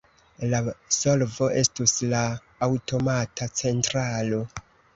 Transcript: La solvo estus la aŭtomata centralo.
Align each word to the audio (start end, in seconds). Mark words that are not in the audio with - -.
La 0.53 0.61
solvo 0.99 1.49
estus 1.61 1.93
la 2.15 2.23
aŭtomata 2.71 3.51
centralo. 3.63 4.45